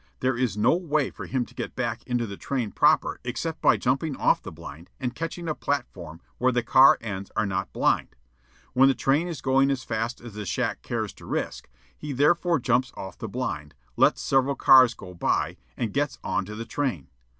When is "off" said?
4.17-4.41, 12.97-13.19